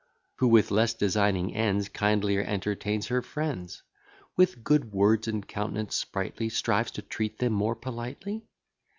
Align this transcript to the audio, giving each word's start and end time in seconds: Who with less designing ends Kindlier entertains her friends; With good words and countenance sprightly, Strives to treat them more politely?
Who 0.37 0.47
with 0.47 0.71
less 0.71 0.95
designing 0.95 1.53
ends 1.53 1.87
Kindlier 1.87 2.41
entertains 2.41 3.05
her 3.09 3.21
friends; 3.21 3.83
With 4.35 4.63
good 4.63 4.91
words 4.93 5.27
and 5.27 5.47
countenance 5.47 5.95
sprightly, 5.95 6.49
Strives 6.49 6.89
to 6.93 7.03
treat 7.03 7.37
them 7.37 7.53
more 7.53 7.75
politely? 7.75 8.41